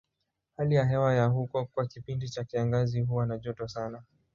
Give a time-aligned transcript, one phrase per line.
[0.57, 4.03] Hali ya hewa ya huko kwa kipindi cha kiangazi huwa na joto sana.